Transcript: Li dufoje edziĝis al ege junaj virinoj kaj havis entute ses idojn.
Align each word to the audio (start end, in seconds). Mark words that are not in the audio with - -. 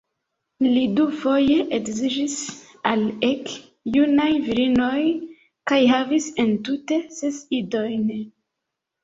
Li 0.67 0.83
dufoje 0.99 1.57
edziĝis 1.77 2.37
al 2.91 3.03
ege 3.27 3.61
junaj 3.99 4.27
virinoj 4.47 5.05
kaj 5.73 5.79
havis 5.93 6.31
entute 6.47 7.01
ses 7.21 7.39
idojn. 7.61 8.11